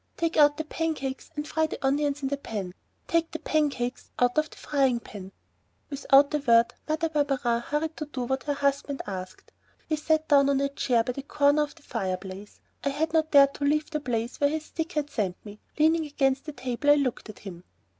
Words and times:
Take 0.17 0.35
out 0.35 0.57
the 0.57 0.63
pancakes 0.63 1.29
and 1.35 1.47
fry 1.47 1.67
the 1.67 1.77
onions 1.85 2.23
in 2.23 2.29
the 2.29 2.37
pan!" 2.37 2.73
"Take 3.07 3.29
the 3.29 3.37
pancakes 3.37 4.09
out 4.17 4.35
of 4.39 4.49
the 4.49 4.57
frying 4.57 4.99
pan!" 4.99 5.31
Without 5.91 6.33
a 6.33 6.39
word, 6.39 6.73
Mother 6.89 7.07
Barberin 7.07 7.59
hurried 7.61 7.95
to 7.97 8.07
do 8.07 8.23
what 8.23 8.41
her 8.45 8.55
husband 8.55 9.03
asked. 9.05 9.51
He 9.87 9.95
sat 9.97 10.27
down 10.27 10.49
on 10.49 10.59
a 10.59 10.69
chair 10.69 11.03
by 11.03 11.11
the 11.11 11.21
corner 11.21 11.61
of 11.61 11.75
the 11.75 11.83
fireplace. 11.83 12.59
I 12.83 12.89
had 12.89 13.13
not 13.13 13.29
dared 13.29 13.53
to 13.53 13.63
leave 13.63 13.91
the 13.91 13.99
place 13.99 14.39
where 14.41 14.49
his 14.49 14.65
stick 14.65 14.93
had 14.93 15.11
sent 15.11 15.37
me. 15.45 15.59
Leaning 15.77 16.07
against 16.07 16.45
the 16.45 16.53
table, 16.53 16.89
I 16.89 16.95
looked 16.95 17.29
at 17.29 17.37
him. 17.37 17.63